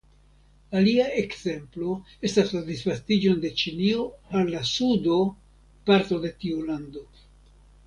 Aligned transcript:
Alia 0.77 1.03
ekzemplo 1.23 1.89
estas 2.29 2.53
la 2.55 2.61
disvastiĝon 2.71 3.45
de 3.45 3.53
Ĉinio 3.61 4.07
al 4.41 4.51
la 4.57 4.65
sudo 4.73 5.21
parto 5.91 6.21
de 6.27 6.35
tiu 6.43 6.67
lando. 6.73 7.09